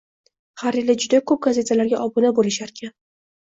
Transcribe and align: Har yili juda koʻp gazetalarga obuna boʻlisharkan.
Har 0.61 0.77
yili 0.79 0.95
juda 1.03 1.19
koʻp 1.33 1.45
gazetalarga 1.45 2.01
obuna 2.09 2.35
boʻlisharkan. 2.43 2.97